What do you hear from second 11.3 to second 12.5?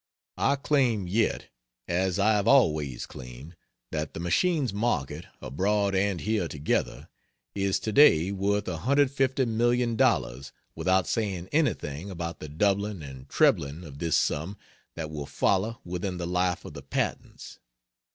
anything about the